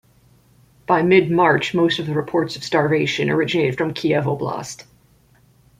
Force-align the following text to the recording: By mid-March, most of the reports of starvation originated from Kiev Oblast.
By 0.87 1.03
mid-March, 1.03 1.75
most 1.75 1.99
of 1.99 2.07
the 2.07 2.15
reports 2.15 2.55
of 2.55 2.63
starvation 2.63 3.29
originated 3.29 3.77
from 3.77 3.93
Kiev 3.93 4.23
Oblast. 4.25 4.85